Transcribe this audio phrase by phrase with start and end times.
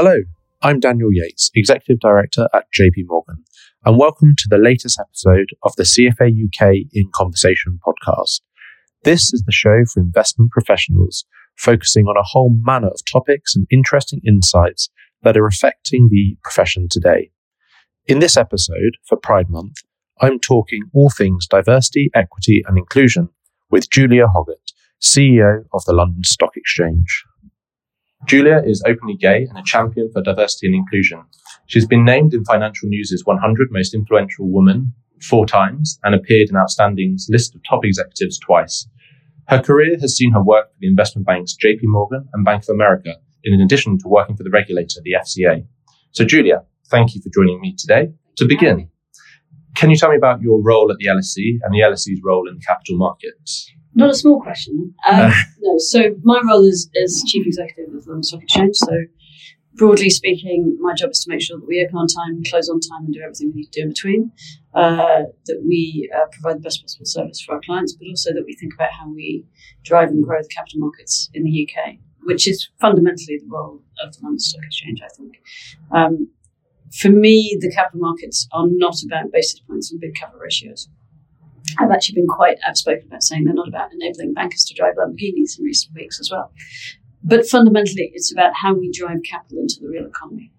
[0.00, 0.18] Hello,
[0.62, 3.42] I'm Daniel Yates, Executive Director at JP Morgan,
[3.84, 8.42] and welcome to the latest episode of the CFA UK in Conversation podcast.
[9.02, 11.24] This is the show for investment professionals
[11.56, 14.88] focusing on a whole manner of topics and interesting insights
[15.22, 17.32] that are affecting the profession today.
[18.06, 19.78] In this episode for Pride Month,
[20.20, 23.30] I'm talking all things diversity, equity, and inclusion
[23.68, 27.24] with Julia Hoggett, CEO of the London Stock Exchange.
[28.26, 31.22] Julia is openly gay and a champion for diversity and inclusion.
[31.66, 36.56] She's been named in Financial News' 100 Most Influential Women four times and appeared in
[36.56, 38.86] Outstanding's list of top executives twice.
[39.48, 42.70] Her career has seen her work for the investment banks JP Morgan and Bank of
[42.70, 43.14] America,
[43.44, 45.64] in addition to working for the regulator, the FCA.
[46.12, 48.12] So, Julia, thank you for joining me today.
[48.36, 48.90] To begin,
[49.74, 52.56] can you tell me about your role at the LSE and the LSE's role in
[52.56, 53.70] the capital markets?
[53.94, 54.94] Not a small question.
[55.08, 58.76] Um, no, so my role is as chief executive the London Stock Exchange.
[58.76, 58.92] So,
[59.74, 62.80] broadly speaking, my job is to make sure that we open on time, close on
[62.80, 64.32] time, and do everything we need to do in between.
[64.74, 68.44] Uh, that we uh, provide the best possible service for our clients, but also that
[68.46, 69.44] we think about how we
[69.84, 74.14] drive and grow the capital markets in the UK, which is fundamentally the role of
[74.14, 75.40] the London Stock Exchange, I think.
[75.90, 76.28] Um,
[76.92, 80.88] for me, the capital markets are not about basis points and bid cover ratios.
[81.78, 85.58] I've actually been quite outspoken about saying they're not about enabling bankers to drive Lamborghinis
[85.58, 86.52] in recent weeks as well.
[87.22, 90.52] But fundamentally, it's about how we drive capital into the real economy.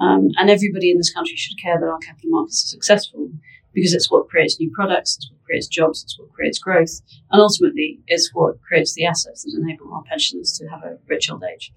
[0.00, 3.30] Um, and everybody in this country should care that our capital markets are successful
[3.72, 7.40] because it's what creates new products, it's what creates jobs, it's what creates growth, and
[7.40, 11.42] ultimately it's what creates the assets that enable our pensioners to have a rich old
[11.44, 11.72] age.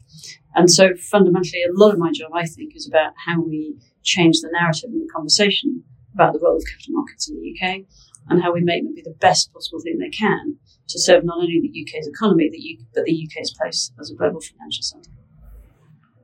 [0.55, 4.41] And so fundamentally, a lot of my job, I think, is about how we change
[4.41, 7.85] the narrative and the conversation about the role of capital markets in the UK
[8.29, 10.57] and how we make them be the best possible thing they can
[10.87, 12.49] to serve not only the UK's economy,
[12.93, 15.11] but the UK's place as a global financial centre.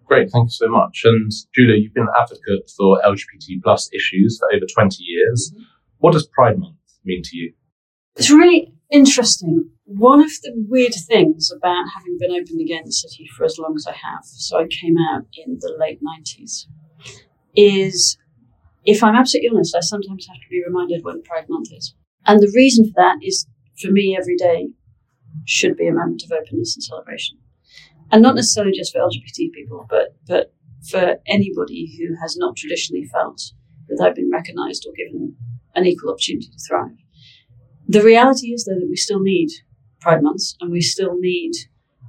[0.06, 1.02] Great, thank you so much.
[1.06, 5.54] And Julia, you've been an advocate for LGBT plus issues for over 20 years.
[5.54, 5.64] Mm-hmm.
[6.00, 6.76] What does Pride Month
[7.06, 7.54] mean to you?
[8.18, 9.70] It's really interesting.
[9.86, 13.58] One of the weird things about having been openly gay in the city for as
[13.58, 16.66] long as I have, so I came out in the late 90s,
[17.56, 18.18] is
[18.84, 21.96] if I'm absolutely honest, I sometimes have to be reminded when Pride Month is.
[22.26, 23.48] And the reason for that is
[23.80, 24.70] for me, every day
[25.46, 27.38] should be a moment of openness and celebration.
[28.12, 30.54] And not necessarily just for LGBT people, but, but
[30.90, 33.54] for anybody who has not traditionally felt
[33.88, 35.36] that they've been recognized or given
[35.76, 36.98] an equal opportunity to thrive.
[37.88, 39.50] The reality is, though, that we still need
[40.00, 41.52] Pride Months and we still need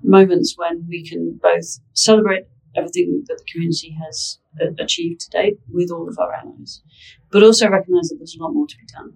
[0.03, 5.59] moments when we can both celebrate everything that the community has uh, achieved to date
[5.69, 6.83] with all of our allies,
[7.31, 9.13] but also recognise that there's a lot more to be done.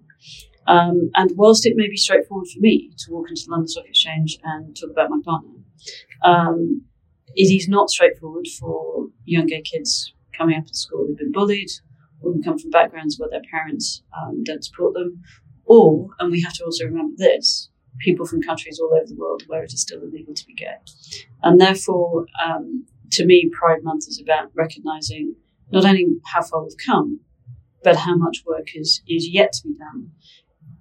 [0.67, 3.85] Um, and whilst it may be straightforward for me to walk into the London Stock
[3.85, 5.51] Exchange and talk about my partner,
[6.23, 6.81] um,
[7.35, 11.69] it is not straightforward for young gay kids coming up at school who've been bullied
[12.21, 15.21] or who come from backgrounds where their parents um, don't support them,
[15.65, 19.43] or, and we have to also remember this, people from countries all over the world
[19.47, 20.75] where it is still illegal to be gay.
[21.43, 25.35] And therefore, um, to me, Pride Month is about recognizing
[25.71, 27.19] not only how far we've come,
[27.83, 30.11] but how much work is, is yet to be done.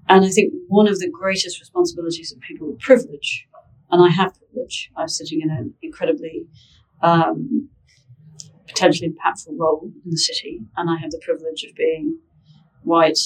[0.09, 3.47] And I think one of the greatest responsibilities of people with privilege,
[3.91, 6.47] and I have privilege, I'm sitting in an incredibly
[7.03, 7.69] um,
[8.69, 12.19] potentially impactful role in the city, and I have the privilege of being
[12.83, 13.19] white,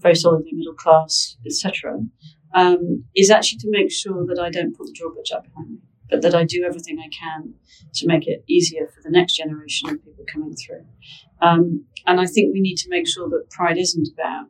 [0.00, 2.00] very solidly middle class, etc.,
[2.54, 5.78] um, is actually to make sure that I don't put the drawbridge up behind me
[6.10, 7.54] but that I do everything I can
[7.94, 10.84] to make it easier for the next generation of people coming through.
[11.40, 14.46] Um, and I think we need to make sure that pride isn't about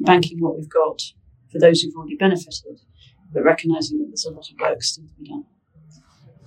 [0.00, 1.00] banking what we've got
[1.50, 2.80] for those who've already benefited,
[3.32, 5.44] but recognizing that there's a lot of work still to be done.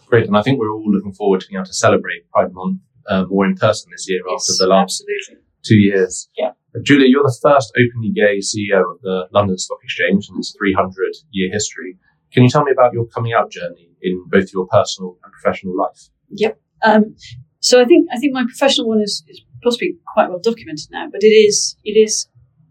[0.08, 2.82] Great, and I think we're all looking forward to being able to celebrate Pride Month
[3.08, 5.46] uh, more in person this year yes, after the last absolutely.
[5.64, 6.30] two years.
[6.38, 6.52] Yeah.
[6.76, 10.56] Uh, Julia, you're the first openly gay CEO of the London Stock Exchange in its
[10.58, 10.94] 300
[11.32, 11.98] year history.
[12.32, 15.76] Can you tell me about your coming out journey in both your personal and professional
[15.76, 16.10] life?
[16.30, 16.60] Yep.
[16.84, 17.16] Um,
[17.60, 21.08] so I think I think my professional one is, is possibly quite well documented now,
[21.12, 22.28] but it is it is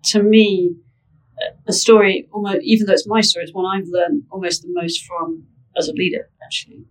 [0.08, 0.76] to me
[1.66, 5.04] a story almost even though it's my story, it's one I've learned almost the most
[5.04, 5.44] from
[5.76, 6.84] as a leader actually.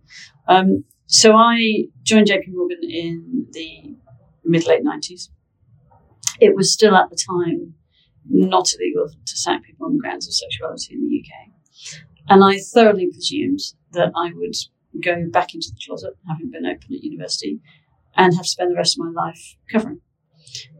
[0.48, 3.94] Um, so I joined JP Morgan in the
[4.44, 5.30] mid late nineties.
[6.40, 7.74] It was still at the time
[8.30, 11.98] not illegal to sack people on the grounds of sexuality in the UK.
[12.28, 13.60] And I thoroughly presumed
[13.92, 14.54] that I would
[15.02, 17.60] go back into the closet, having been open at university,
[18.16, 20.00] and have spent the rest of my life covering.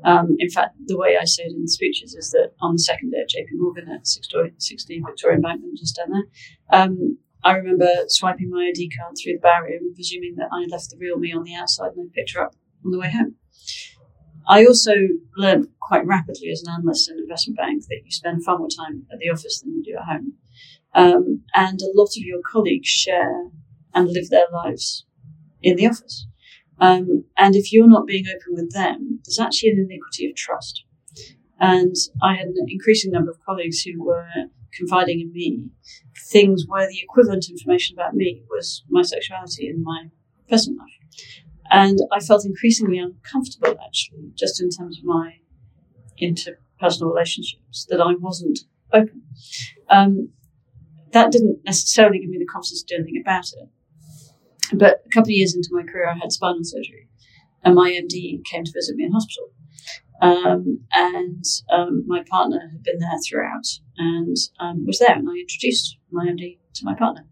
[0.05, 3.11] Um, in fact, the way I say it in speeches is that on the second
[3.11, 8.51] day at JP Morgan at 16 Victoria Embankment, just down there, um, I remember swiping
[8.51, 11.33] my ID card through the barrier and presuming that I had left the real me
[11.33, 12.55] on the outside and I picked her up
[12.85, 13.37] on the way home.
[14.49, 14.93] I also
[15.37, 18.69] learned quite rapidly as an analyst in an investment bank that you spend far more
[18.69, 20.33] time at the office than you do at home.
[20.95, 23.51] Um, and a lot of your colleagues share
[23.95, 25.05] and live their lives
[25.63, 26.27] in the office.
[26.81, 30.85] Um, and if you're not being open with them, there's actually an iniquity of trust.
[31.61, 34.29] And I had an increasing number of colleagues who were
[34.73, 35.71] confiding in me
[36.31, 40.11] things where the equivalent information about me was my sexuality and my
[40.49, 41.25] personal life.
[41.71, 45.37] And I felt increasingly uncomfortable, actually, just in terms of my
[46.21, 48.61] interpersonal relationships, that I wasn't
[48.93, 49.23] open.
[49.91, 50.31] Um,
[51.13, 53.69] that didn't necessarily give me the confidence to do anything about it.
[54.75, 57.09] But a couple of years into my career, I had spinal surgery,
[57.65, 59.51] and my MD came to visit me in hospital.
[60.21, 63.67] Um, and um, my partner had been there throughout
[63.97, 67.25] and um, was there, and I introduced my MD to my partner.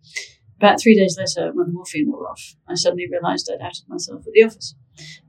[0.58, 4.26] About three days later, when the morphine wore off, I suddenly realised I'd outed myself
[4.26, 4.74] at the office.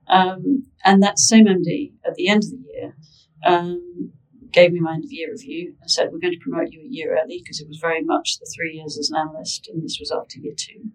[0.07, 2.95] Um, and that same MD, at the end of the year,
[3.44, 4.13] um,
[4.51, 6.88] gave me my end of year review and said, We're going to promote you a
[6.88, 9.98] year early because it was very much the three years as an analyst, and this
[10.00, 10.87] was after year two.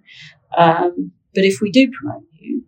[0.57, 2.65] Um, but if we do promote you,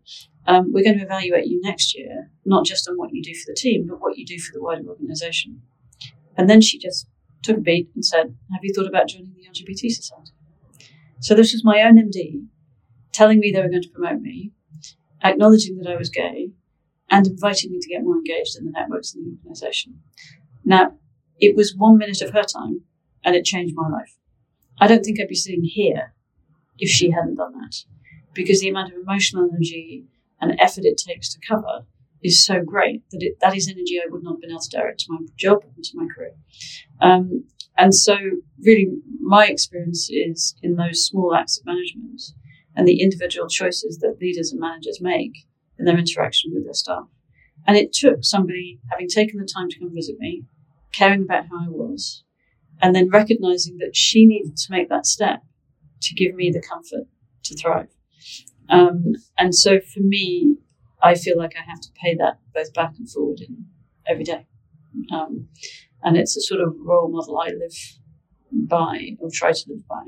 [0.46, 3.52] um, we're going to evaluate you next year, not just on what you do for
[3.52, 5.62] the team, but what you do for the wider organisation.
[6.36, 7.08] And then she just
[7.42, 10.32] took a beat and said, Have you thought about joining the LGBT Society?
[11.20, 12.46] So this was my own MD
[13.12, 14.52] telling me they were going to promote me,
[15.22, 16.50] acknowledging that I was gay,
[17.08, 20.00] and inviting me to get more engaged in the networks in the organisation.
[20.64, 20.98] Now,
[21.38, 22.82] it was one minute of her time,
[23.24, 24.16] and it changed my life.
[24.78, 26.14] I don't think I'd be sitting here
[26.78, 27.76] if she hadn't done that,
[28.32, 30.04] because the amount of emotional energy
[30.40, 31.86] and effort it takes to cover
[32.22, 34.68] is so great that it, that is energy I would not have been able to
[34.70, 36.34] direct to my job and to my career.
[37.00, 37.44] Um,
[37.76, 38.16] and so,
[38.64, 38.88] really,
[39.20, 42.22] my experience is in those small acts of management
[42.76, 45.46] and the individual choices that leaders and managers make
[45.78, 47.06] in their interaction with their staff.
[47.66, 50.44] And it took somebody having taken the time to come visit me,
[50.92, 52.24] caring about how I was,
[52.80, 55.42] and then recognizing that she needed to make that step
[56.02, 57.06] to give me the comfort
[57.44, 57.88] to thrive.
[58.68, 60.56] Um, and so for me,
[61.02, 63.66] I feel like I have to pay that both back and forward in
[64.06, 64.46] every day.
[65.12, 65.48] Um,
[66.02, 67.76] and it's a sort of role model I live
[68.52, 70.04] by or try to live by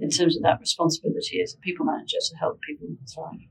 [0.00, 3.48] in terms of that responsibility as a people manager to help people thrive.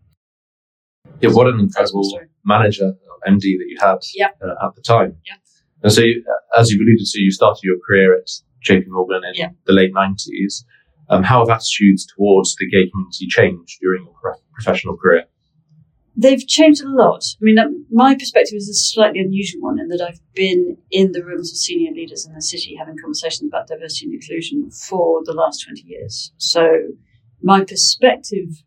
[1.21, 2.93] Yeah, what an incredible manager,
[3.27, 4.37] MD that you had yep.
[4.41, 5.17] uh, at the time.
[5.25, 5.37] Yep.
[5.83, 6.23] And so, you,
[6.57, 8.29] as you've alluded to, you started your career at
[8.65, 9.55] JP Morgan in yep.
[9.65, 10.63] the late 90s.
[11.09, 15.25] Um, how have attitudes towards the gay community changed during your professional career?
[16.15, 17.23] They've changed a lot.
[17.41, 21.11] I mean, um, my perspective is a slightly unusual one in that I've been in
[21.11, 25.21] the rooms of senior leaders in the city having conversations about diversity and inclusion for
[25.25, 26.31] the last 20 years.
[26.37, 26.67] So,
[27.41, 28.63] my perspective,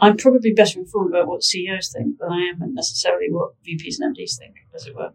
[0.00, 3.96] I'm probably better informed about what CEOs think than I am and necessarily what VPs
[4.00, 5.12] and MDs think, as it were.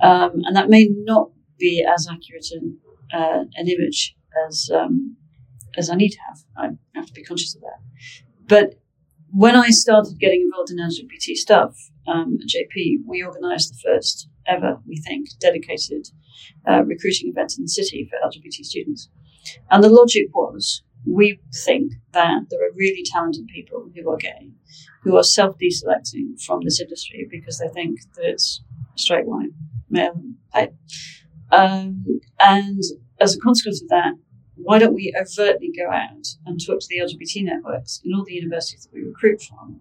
[0.00, 2.78] Um, and that may not be as accurate an,
[3.12, 4.16] uh, an image
[4.48, 5.16] as um,
[5.76, 6.38] as I need to have.
[6.56, 7.80] I have to be conscious of that.
[8.46, 8.80] But
[9.32, 11.76] when I started getting involved in LGBT stuff
[12.06, 16.08] um, at JP, we organised the first ever, we think, dedicated
[16.68, 19.08] uh, recruiting event in the city for LGBT students.
[19.70, 24.50] And the logic was we think that there are really talented people who are gay
[25.02, 28.62] who are self deselecting from this industry because they think that it's
[28.96, 29.50] straight white,
[29.88, 30.20] male.
[31.52, 32.82] Um, and
[33.20, 34.12] as a consequence of that,
[34.62, 38.34] why don't we overtly go out and talk to the LGBT networks in all the
[38.34, 39.80] universities that we recruit from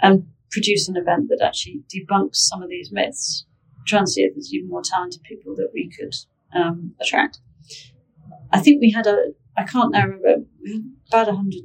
[0.00, 3.44] and produce an event that actually debunks some of these myths,
[3.86, 6.14] try and see if there's even more talented people that we could
[6.54, 7.40] um, attract.
[8.52, 10.46] I think we had a, I can't now remember,
[11.08, 11.60] about 100,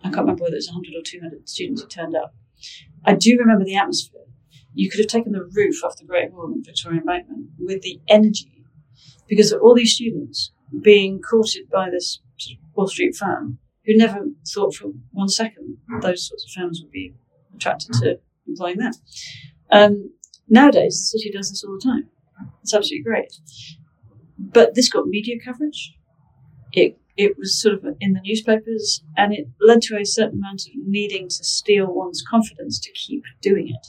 [0.00, 2.34] I can't remember whether it was 100 or 200 students who turned up.
[3.04, 4.22] I do remember the atmosphere.
[4.74, 8.00] You could have taken the roof off the Great Hall in Victoria Embankment with the
[8.08, 8.64] energy
[9.28, 12.20] because all these students being courted by this
[12.74, 17.14] Wall Street firm who never thought for one second those sorts of firms would be
[17.54, 18.92] attracted to employing them.
[19.70, 20.12] Um,
[20.48, 22.08] nowadays, the city does this all the time.
[22.62, 23.32] It's absolutely great.
[24.38, 25.94] But this got media coverage.
[26.72, 30.62] It it was sort of in the newspapers, and it led to a certain amount
[30.68, 33.88] of needing to steel one's confidence to keep doing it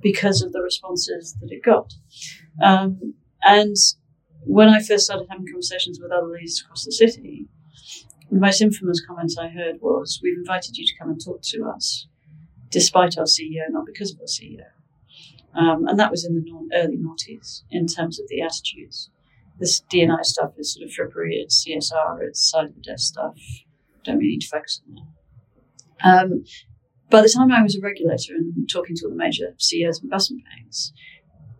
[0.00, 1.92] because of the responses that it got.
[2.62, 3.74] Um, and
[4.44, 7.46] when I first started having conversations with other leaders across the city,
[8.30, 11.64] the most infamous comment I heard was, We've invited you to come and talk to
[11.64, 12.06] us,
[12.70, 14.64] despite our CEO, not because of our CEO.
[15.54, 19.10] Um, and that was in the early noughties in terms of the attitudes.
[19.58, 23.36] This DNI stuff is sort of frippery, it's CSR, it's side of the desk stuff.
[24.02, 26.22] Don't really need to focus on that.
[26.24, 26.44] Um,
[27.10, 30.04] by the time I was a regulator and talking to all the major CEOs of
[30.04, 30.92] investment banks,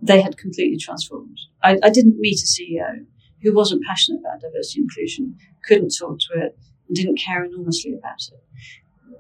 [0.02, 1.38] they had completely transformed.
[1.62, 3.06] I, I didn't meet a CEO
[3.42, 7.94] who wasn't passionate about diversity and inclusion, couldn't talk to it, and didn't care enormously
[7.94, 8.42] about it.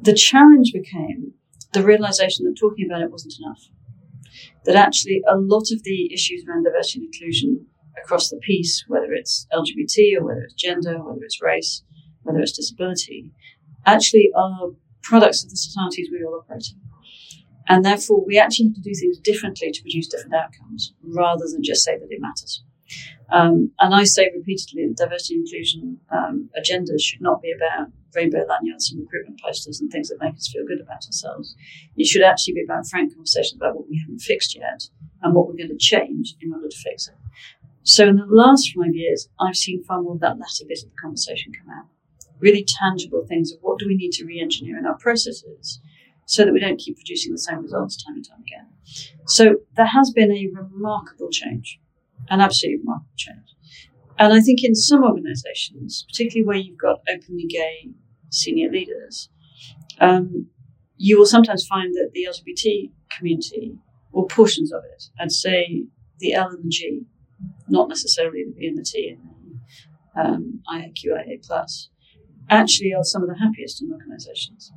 [0.00, 1.34] The challenge became
[1.72, 3.62] the realization that talking about it wasn't enough.
[4.64, 7.66] That actually a lot of the issues around diversity and inclusion
[8.02, 11.82] across the piece, whether it's LGBT or whether it's gender, whether it's race,
[12.22, 13.30] whether it's disability,
[13.86, 14.70] actually are
[15.02, 16.91] products of the societies we all operate in.
[17.68, 21.62] And therefore, we actually have to do things differently to produce different outcomes rather than
[21.62, 22.62] just say that it matters.
[23.32, 27.88] Um, and I say repeatedly that diversity and inclusion um, agendas should not be about
[28.14, 31.56] rainbow lanyards and recruitment posters and things that make us feel good about ourselves.
[31.96, 34.88] It should actually be about frank conversations about what we haven't fixed yet
[35.22, 37.14] and what we're going to change in order to fix it.
[37.84, 40.90] So in the last five years, I've seen far more of that latter bit of
[40.90, 41.86] the conversation come out.
[42.38, 45.80] Really tangible things of what do we need to re-engineer in our processes
[46.32, 48.66] so that we don't keep producing the same results time and time again.
[49.26, 51.78] So there has been a remarkable change,
[52.30, 53.54] an absolutely remarkable change.
[54.18, 57.90] And I think in some organizations, particularly where you've got openly gay
[58.30, 59.28] senior leaders,
[60.00, 60.46] um,
[60.96, 63.76] you will sometimes find that the LGBT community,
[64.10, 65.84] or portions of it, I'd say
[66.18, 67.02] the L and the G,
[67.68, 69.20] not necessarily the B and the T and
[70.14, 71.90] the um, IAQIA plus,
[72.48, 74.72] actually are some of the happiest in organizations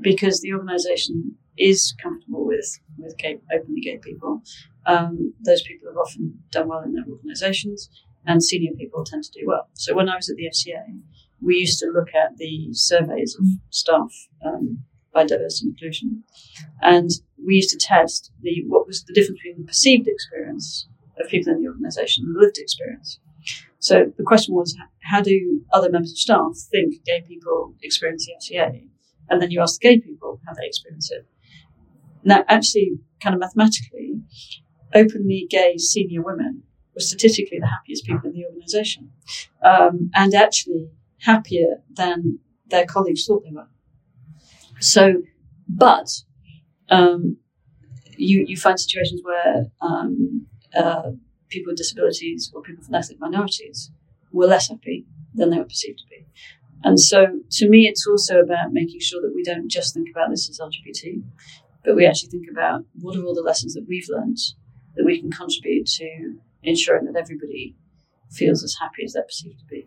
[0.00, 4.42] because the organisation is comfortable with with gay, openly gay people.
[4.86, 7.90] Um, those people have often done well in their organisations,
[8.26, 9.68] and senior people tend to do well.
[9.74, 11.00] So when I was at the FCA,
[11.40, 14.12] we used to look at the surveys of staff
[14.44, 16.24] um, by diversity and inclusion,
[16.82, 17.10] and
[17.44, 21.52] we used to test the what was the difference between the perceived experience of people
[21.52, 23.20] in the organisation and the lived experience.
[23.78, 24.76] So the question was,
[25.10, 28.86] how do other members of staff think gay people experience the FCA?
[29.30, 31.26] And then you ask gay people how they experience it.
[32.24, 34.20] Now, actually, kind of mathematically,
[34.94, 39.10] openly gay senior women were statistically the happiest people in the organisation,
[39.62, 43.68] um, and actually happier than their colleagues thought they were.
[44.80, 45.22] So,
[45.68, 46.08] but
[46.88, 47.36] um,
[48.16, 50.46] you you find situations where um,
[50.76, 51.10] uh,
[51.48, 53.90] people with disabilities or people from ethnic minorities
[54.32, 56.26] were less happy than they were perceived to be.
[56.82, 60.30] And so to me, it's also about making sure that we don't just think about
[60.30, 61.22] this as LGBT,
[61.84, 64.38] but we actually think about what are all the lessons that we've learned
[64.96, 67.76] that we can contribute to ensuring that everybody
[68.30, 69.86] feels as happy as they're perceived to be.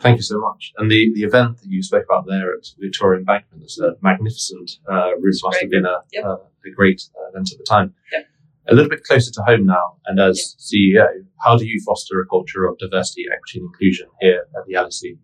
[0.00, 0.72] Thank you so much.
[0.76, 4.78] And the, the event that you spoke about there at Victoria Embankment is a magnificent
[4.90, 5.32] uh, room.
[5.42, 6.24] Must have been a, yep.
[6.24, 7.94] a, a, great event at the time.
[8.12, 8.26] Yep.
[8.68, 11.06] A little bit closer to home now, and as yep.
[11.08, 14.74] CEO, how do you foster a culture of diversity, equity, and inclusion here at the
[14.74, 15.18] LSE?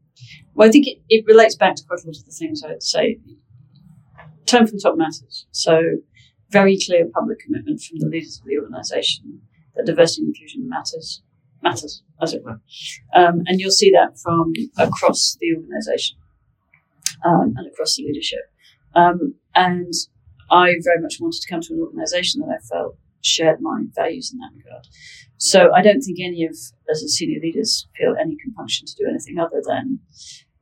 [0.54, 2.82] Well, I think it, it relates back to quite a lot of the things I'd
[2.82, 3.18] say.
[4.46, 5.46] Tone from the top matters.
[5.50, 5.80] So,
[6.50, 9.40] very clear public commitment from the leaders of the organisation
[9.74, 11.22] that diversity and inclusion matters,
[11.62, 12.60] matters, as it were.
[13.14, 16.18] Um, and you'll see that from across the organisation
[17.24, 18.40] um, and across the leadership.
[18.94, 19.92] Um, and
[20.50, 24.32] I very much wanted to come to an organisation that I felt shared my values
[24.32, 24.86] in that regard.
[25.38, 29.08] So I don't think any of us as senior leaders feel any compunction to do
[29.08, 30.00] anything other than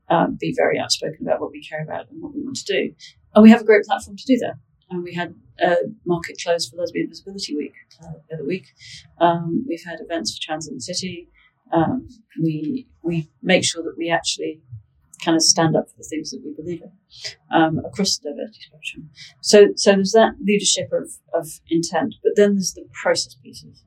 [0.08, 2.94] um, be very outspoken about what we care about and what we want to do.
[3.34, 4.54] And we have a great platform to do that.
[4.90, 8.66] And we had a market close for Lesbian Visibility Week uh, the other week.
[9.20, 11.28] Um, we've had events for Trans in the City.
[11.72, 12.08] Um,
[12.40, 14.60] we we make sure that we actually
[15.24, 16.92] kind of stand up for the things that we believe in
[17.54, 19.10] um, across the diversity spectrum.
[19.40, 23.84] So so there's that leadership of, of intent, but then there's the process pieces.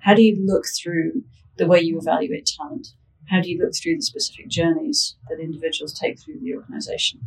[0.00, 1.22] How do you look through
[1.56, 2.88] the way you evaluate talent?
[3.30, 7.20] How do you look through the specific journeys that individuals take through the organization?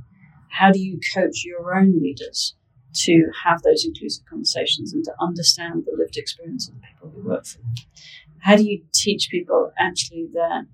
[0.49, 2.55] How do you coach your own leaders
[3.05, 7.27] to have those inclusive conversations and to understand the lived experience of the people who
[7.27, 7.73] work for them?
[8.39, 10.65] How do you teach people actually that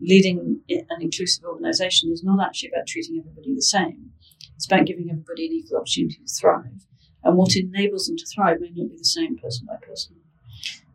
[0.00, 4.10] leading an inclusive organization is not actually about treating everybody the same?
[4.56, 6.86] It's about giving everybody an equal opportunity to thrive.
[7.22, 10.16] And what enables them to thrive may not be the same person by person.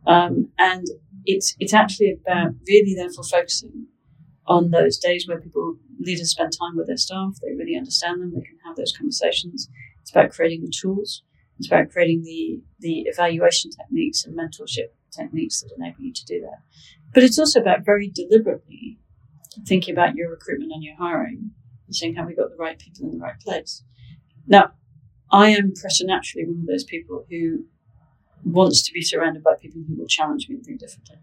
[0.06, 0.86] Um, and
[1.24, 3.86] it's it's actually about really therefore focusing
[4.46, 8.32] on those days where people leaders spend time with their staff, they really understand them,
[8.34, 9.68] they can have those conversations.
[10.02, 11.22] It's about creating the tools.
[11.58, 16.40] It's about creating the the evaluation techniques and mentorship techniques that enable you to do
[16.42, 16.60] that.
[17.14, 18.98] But it's also about very deliberately
[19.66, 21.50] thinking about your recruitment and your hiring
[21.86, 23.82] and seeing have we got the right people in the right place.
[24.46, 24.72] Now,
[25.30, 27.64] I am preternaturally one of those people who
[28.44, 31.16] wants to be surrounded by people who will challenge me and think differently.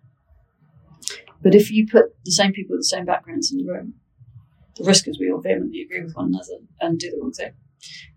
[1.42, 3.96] But if you put the same people with the same backgrounds in the room,
[4.78, 7.54] the risk is we all vehemently agree with one another and do the wrong thing.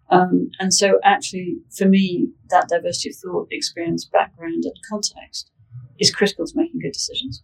[0.08, 5.50] Um, and so, actually, for me, that diversity of thought, experience, background, and context
[5.98, 7.42] is critical to making good decisions.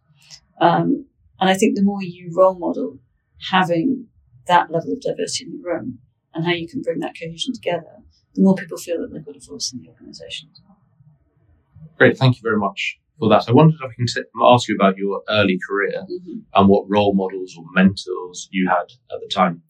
[0.60, 1.06] Um,
[1.40, 2.98] and I think the more you role model
[3.50, 4.06] having
[4.46, 5.98] that level of diversity in the room
[6.34, 8.02] and how you can bring that cohesion together,
[8.34, 10.78] the more people feel that they've got a voice in the organisation as well.
[11.98, 13.48] Great, thank you very much for that.
[13.48, 16.38] I wondered if I can t- ask you about your early career mm-hmm.
[16.54, 19.62] and what role models or mentors you had at the time.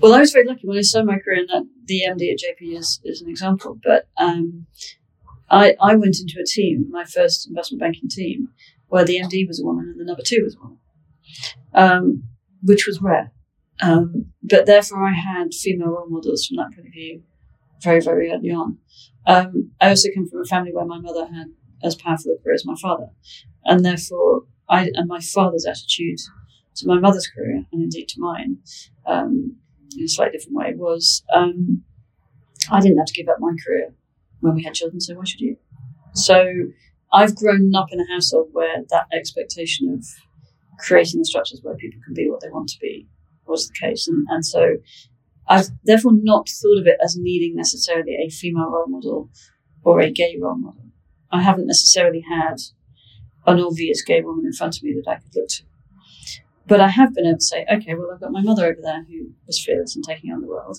[0.00, 2.38] Well, I was very lucky when I started my career, and that the MD at
[2.38, 3.78] JP is, is an example.
[3.82, 4.66] But um,
[5.50, 8.48] I, I went into a team, my first investment banking team,
[8.88, 10.78] where the MD was a woman and the number two was a woman,
[11.74, 12.22] um,
[12.62, 13.32] which was rare.
[13.80, 17.22] Um, but therefore, I had female role models from that point of view
[17.82, 18.78] very, very early on.
[19.26, 21.48] Um, I also come from a family where my mother had
[21.82, 23.08] as powerful a career as my father,
[23.64, 26.18] and therefore, I and my father's attitude
[26.76, 28.58] to my mother's career and indeed to mine
[29.06, 29.56] um,
[29.96, 31.82] in a slightly different way was um,
[32.70, 33.94] I didn't have to give up my career
[34.40, 35.56] when we had children, so why should you?
[36.14, 36.44] So
[37.12, 40.04] I've grown up in a household where that expectation of
[40.78, 43.08] creating the structures where people can be what they want to be
[43.46, 44.08] was the case.
[44.08, 44.76] And, and so
[45.48, 49.30] I've therefore not thought of it as needing necessarily a female role model
[49.82, 50.82] or a gay role model.
[51.30, 52.56] I haven't necessarily had
[53.46, 55.62] an obvious gay woman in front of me that I could look to.
[56.66, 59.04] But I have been able to say, okay, well, I've got my mother over there
[59.04, 60.78] who was fearless and taking on the world.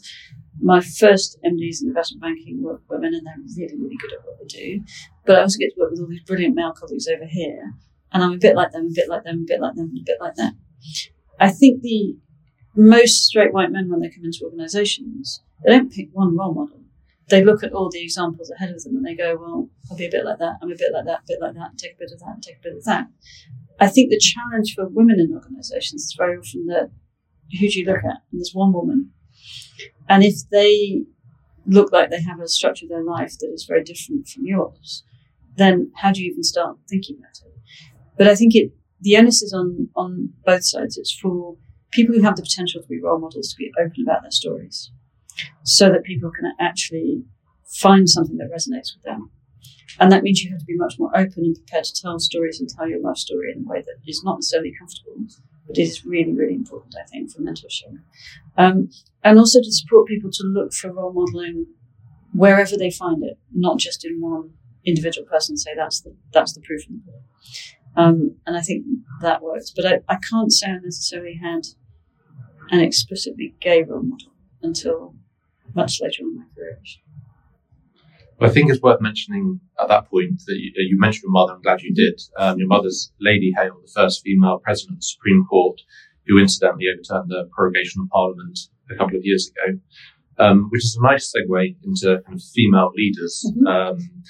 [0.59, 4.39] My first MDs in investment banking were women, and they're really, really good at what
[4.39, 4.83] they do.
[5.25, 7.73] But I also get to work with all these brilliant male colleagues over here,
[8.11, 10.03] and I'm a bit like them, a bit like them, a bit like them, a
[10.03, 10.57] bit like them.
[11.39, 12.17] I think the
[12.75, 16.81] most straight white men, when they come into organisations, they don't pick one role model.
[17.29, 20.05] They look at all the examples ahead of them and they go, well, I'll be
[20.05, 21.99] a bit like that, I'm a bit like that, a bit like that, take a
[21.99, 23.07] bit of that, take a bit of that.
[23.79, 26.89] I think the challenge for women in organisations is very often that
[27.59, 28.21] who do you look at?
[28.31, 29.11] And there's one woman.
[30.09, 31.03] And if they
[31.65, 35.03] look like they have a structure of their life that is very different from yours,
[35.57, 37.53] then how do you even start thinking about it?
[38.17, 38.71] But I think it
[39.01, 40.97] the onus is on on both sides.
[40.97, 41.57] It's for
[41.91, 44.91] people who have the potential to be role models to be open about their stories,
[45.63, 47.23] so that people can actually
[47.65, 49.31] find something that resonates with them
[49.99, 52.59] and that means you have to be much more open and prepared to tell stories
[52.59, 55.15] and tell your life story in a way that is not necessarily comfortable,
[55.65, 57.97] but is really, really important, I think, for mentorship.
[58.57, 58.89] Um,
[59.23, 61.65] and also to support people to look for role modeling
[62.33, 64.51] wherever they find it, not just in one
[64.85, 67.23] individual person say that's the that's the proof the pudding.
[67.95, 68.85] Um, and I think
[69.21, 69.73] that works.
[69.75, 71.65] But I, I can't say I necessarily had
[72.69, 75.15] an explicitly gay role model until
[75.77, 76.79] much later in my career.
[78.39, 81.53] I think it's worth mentioning at that point that you, you mentioned your mother.
[81.53, 82.21] I'm glad you did.
[82.37, 85.81] Um, your mother's Lady Hale, the first female president of the Supreme Court,
[86.27, 88.59] who incidentally overturned the prorogation of Parliament
[88.91, 89.79] a couple of years ago,
[90.37, 93.35] um, which is a nice segue into kind of female leaders.
[93.49, 93.67] Mm-hmm.
[93.67, 94.23] Um,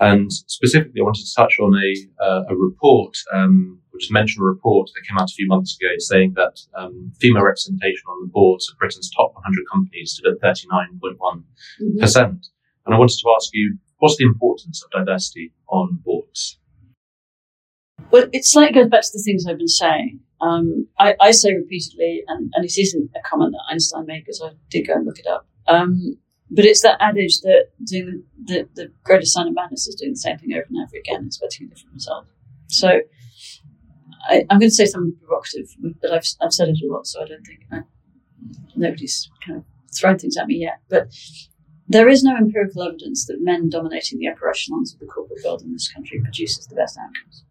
[0.00, 4.42] and specifically, I wanted to touch on a, uh, a report, um, which is mentioned
[4.42, 8.22] a report that came out a few months ago saying that um, female representation on
[8.22, 11.44] the boards of Britain's top 100 companies stood at 39.1%.
[11.82, 12.34] Mm-hmm.
[12.86, 16.58] And I wanted to ask you, what's the importance of diversity on boards?
[18.10, 20.20] Well, it slightly goes back to the things I've been saying.
[20.40, 24.40] Um, I, I, say repeatedly, and, and, it isn't a comment that Einstein made because
[24.42, 25.46] I did go and look it up.
[25.68, 26.16] Um,
[26.50, 30.12] but it's that adage that doing the, the, the greatest sign of madness is doing
[30.12, 32.26] the same thing over and over again, expecting a different result.
[32.66, 33.00] So
[34.28, 35.68] I, am going to say something provocative,
[36.00, 37.80] but I've, I've said it a lot, so I don't think I, uh,
[38.74, 39.64] nobody's kind of
[39.96, 40.80] thrown things at me yet.
[40.88, 41.08] But
[41.88, 45.62] there is no empirical evidence that men dominating the upper echelons of the corporate world
[45.62, 47.44] in this country produces the best outcomes.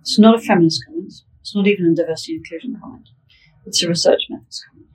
[0.00, 1.12] It's not a feminist comment.
[1.40, 3.08] It's not even a diversity inclusion comment.
[3.66, 4.87] It's a research methods comment.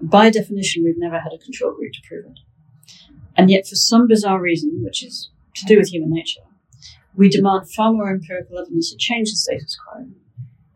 [0.00, 2.40] By definition, we've never had a control group to prove it.
[3.36, 6.42] And yet, for some bizarre reason, which is to do with human nature,
[7.14, 10.06] we demand far more empirical evidence to change the status quo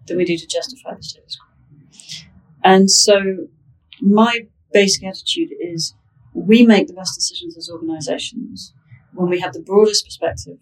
[0.07, 2.29] than we do to justify the status quo.
[2.63, 3.49] And so,
[4.01, 5.95] my basic attitude is
[6.35, 8.73] we make the best decisions as organizations
[9.13, 10.59] when we have the broadest perspective.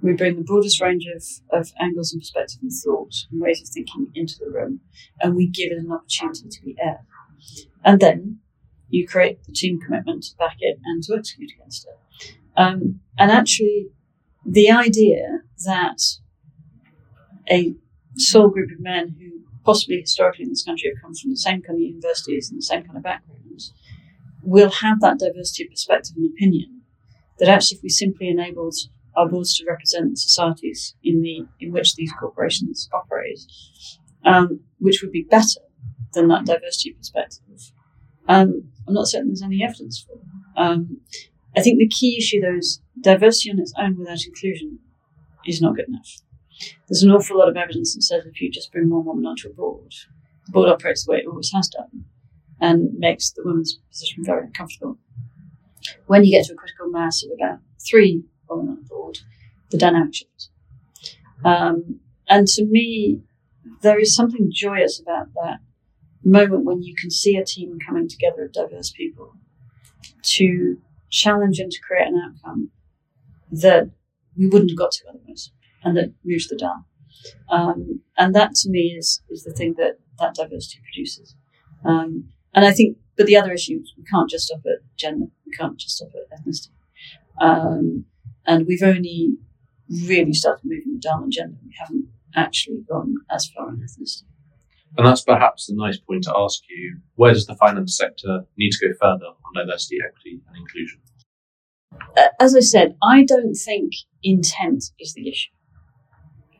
[0.00, 3.68] We bring the broadest range of, of angles and perspectives and thought and ways of
[3.68, 4.80] thinking into the room,
[5.20, 6.98] and we give it an opportunity to be aired.
[7.84, 8.38] And then
[8.88, 12.34] you create the team commitment to back it and to execute against it.
[12.56, 13.88] Um, and actually,
[14.46, 15.98] the idea that
[17.50, 17.74] a
[18.16, 21.62] sole group of men who possibly historically in this country have come from the same
[21.62, 23.72] kind of universities and the same kind of backgrounds
[24.42, 26.82] will have that diversity of perspective and opinion.
[27.38, 28.76] That actually, if we simply enabled
[29.16, 33.40] our boards to represent the societies in the in which these corporations operate,
[34.24, 35.60] um, which would be better
[36.14, 37.72] than that diversity perspective.
[38.28, 40.18] Um, I'm not certain there's any evidence for.
[40.60, 41.00] Um,
[41.56, 44.78] I think the key issue, though, is diversity on its own without inclusion
[45.46, 46.20] is not good enough.
[46.88, 49.48] There's an awful lot of evidence that says if you just bring one woman onto
[49.48, 49.92] a board,
[50.46, 52.04] the board operates the way it always has done
[52.60, 54.98] and makes the woman's position very uncomfortable.
[56.06, 59.18] When you get to a critical mass of about three women on the board,
[59.70, 60.50] the dynamic shifts.
[61.44, 63.20] Um, and to me,
[63.82, 65.58] there is something joyous about that
[66.24, 69.34] moment when you can see a team coming together of diverse people
[70.22, 70.78] to
[71.10, 72.70] challenge and to create an outcome
[73.50, 73.90] that
[74.36, 75.50] we wouldn't have got to otherwise
[75.82, 76.86] and that moves the dial.
[77.48, 81.34] Um, and that to me is, is the thing that that diversity produces.
[81.84, 85.26] Um, and I think, but the other issue is we can't just stop at gender,
[85.46, 86.68] we can't just stop at ethnicity.
[87.40, 88.04] Um,
[88.46, 89.36] and we've only
[90.06, 91.56] really started moving the dial on gender.
[91.64, 94.24] We haven't actually gone as far on ethnicity.
[94.96, 98.70] And that's perhaps the nice point to ask you where does the finance sector need
[98.70, 101.00] to go further on diversity, equity, and inclusion?
[102.16, 105.50] Uh, as I said, I don't think intent is the issue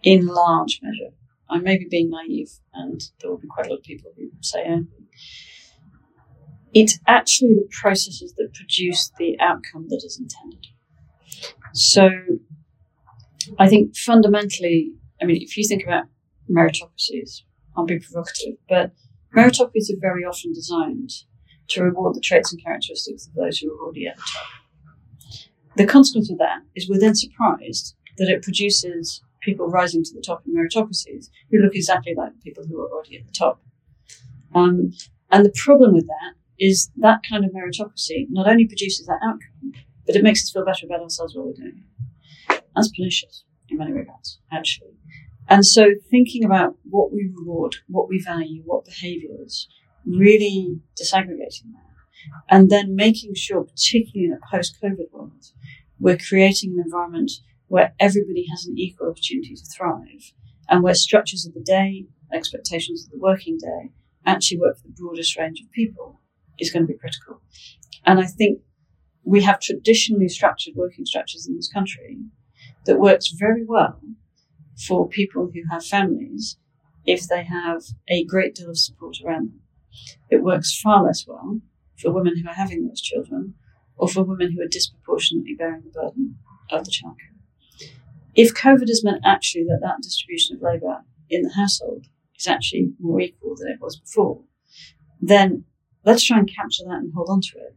[0.03, 1.15] in large measure.
[1.49, 4.31] I may be being naive, and there will be quite a lot of people who
[4.41, 5.07] say anything.
[6.73, 10.67] It's actually the processes that produce the outcome that is intended.
[11.73, 12.11] So
[13.59, 14.93] I think fundamentally,
[15.23, 16.05] I mean, if you think about
[16.51, 17.43] meritocracies,
[17.77, 18.93] I'll be provocative, but
[19.37, 21.11] meritocracies are very often designed
[21.69, 24.47] to reward the traits and characteristics of those who are already at the top.
[25.77, 30.21] The consequence of that is we're then surprised that it produces people rising to the
[30.21, 33.61] top in meritocracies who look exactly like the people who are already at the top.
[34.55, 34.93] Um,
[35.31, 39.73] and the problem with that is that kind of meritocracy not only produces that outcome,
[40.07, 41.83] but it makes us feel better about ourselves while we're doing
[42.49, 42.65] it.
[42.75, 44.95] That's pernicious in many regards, actually.
[45.49, 49.69] And so thinking about what we reward, what we value, what behaviors,
[50.07, 51.85] really disaggregating that.
[52.49, 55.45] And then making sure, particularly in a post COVID world,
[55.99, 57.31] we're creating an environment
[57.67, 60.33] where everybody has an equal opportunity to thrive
[60.69, 63.93] and where structures of the day, expectations of the working day
[64.27, 66.21] actually work for the broadest range of people
[66.59, 67.41] is going to be critical.
[68.07, 68.61] And I think
[69.25, 72.19] we have traditionally structured working structures in this country
[72.87, 74.01] that works very well
[74.77, 76.57] for people who have families
[77.07, 79.61] if they have a great deal of support around them.
[80.31, 81.61] It works far less well
[81.97, 83.55] for women who are having those children
[83.97, 86.37] or for women who are disproportionately bearing the burden
[86.71, 87.35] of the childcare.
[88.35, 92.07] If COVID has meant actually that that distribution of labour in the household
[92.37, 94.43] is actually more equal than it was before,
[95.21, 95.65] then
[96.05, 97.77] let's try and capture that and hold on to it.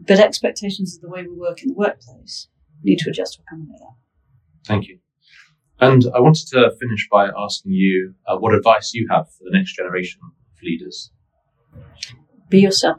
[0.00, 2.48] But expectations of the way we work in the workplace
[2.82, 3.96] need to adjust to accommodate that.
[4.66, 4.98] Thank you.
[5.82, 9.50] And I wanted to finish by asking you uh, what advice you have for the
[9.50, 11.10] next generation of leaders.
[12.48, 12.98] Be yourself.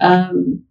[0.00, 0.64] Um,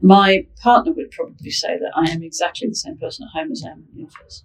[0.00, 3.62] my partner would probably say that I am exactly the same person at home as
[3.62, 4.44] I am in the office.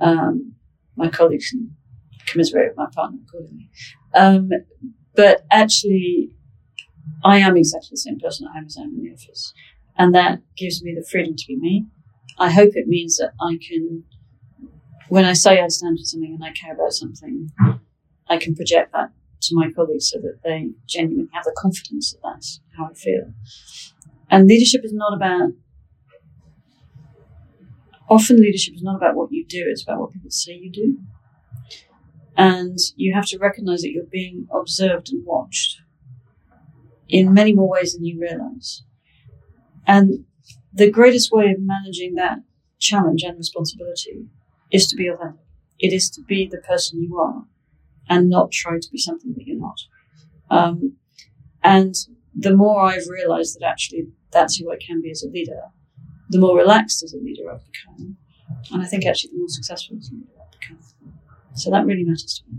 [0.00, 0.54] Um,
[0.96, 1.76] my colleagues can
[2.24, 3.68] commiserate with my partner accordingly.
[4.14, 4.48] Um,
[5.14, 6.30] but actually,
[7.22, 9.52] I am exactly the same person at home as I am in the office.
[9.98, 11.86] And that gives me the freedom to be me.
[12.38, 14.04] I hope it means that I can,
[15.08, 17.50] when I say I stand for something and I care about something,
[18.28, 19.10] I can project that
[19.42, 23.32] to my colleagues so that they genuinely have the confidence that that's how I feel.
[24.30, 25.50] And leadership is not about,
[28.08, 30.98] often leadership is not about what you do, it's about what people say you do.
[32.36, 35.80] And you have to recognize that you're being observed and watched
[37.08, 38.82] in many more ways than you realize.
[39.86, 40.24] And
[40.74, 42.38] the greatest way of managing that
[42.78, 44.26] challenge and responsibility
[44.70, 45.40] is to be authentic.
[45.78, 47.44] It is to be the person you are
[48.08, 49.80] and not try to be something that you're not.
[50.50, 50.96] Um,
[51.62, 51.94] and
[52.34, 55.60] the more I've realized that actually that's who I can be as a leader,
[56.28, 58.16] the more relaxed as a leader I've become.
[58.72, 60.78] And I think actually the more successful as a leader I've become.
[61.54, 62.58] So that really matters to me.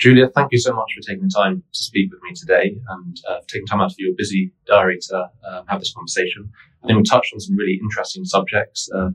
[0.00, 3.20] Julia, thank you so much for taking the time to speak with me today and
[3.28, 6.50] uh, taking time out of your busy diary to um, have this conversation.
[6.82, 9.10] I think we touched on some really interesting subjects, uh,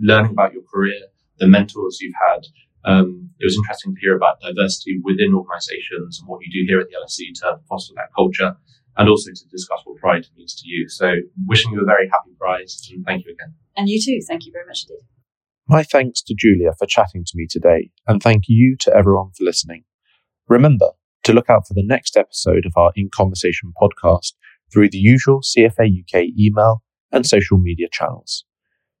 [0.00, 0.98] learning about your career,
[1.38, 2.46] the mentors you've had.
[2.86, 6.80] Um, it was interesting to hear about diversity within organizations and what you do here
[6.80, 8.56] at the LSE to foster that culture
[8.96, 10.88] and also to discuss what pride means to you.
[10.88, 13.52] So wishing you a very happy pride and thank you again.
[13.76, 14.24] And you too.
[14.26, 15.04] Thank you very much indeed.
[15.68, 19.44] My thanks to Julia for chatting to me today and thank you to everyone for
[19.44, 19.84] listening.
[20.50, 20.90] Remember
[21.22, 24.32] to look out for the next episode of our In Conversation podcast
[24.72, 26.82] through the usual CFA UK email
[27.12, 28.44] and social media channels.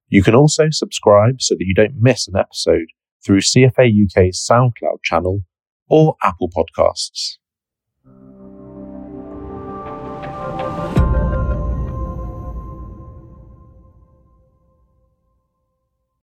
[0.08, 2.86] You can also subscribe so that you don't miss an episode
[3.26, 5.42] through CFA UK's SoundCloud channel
[5.88, 7.38] or Apple Podcasts.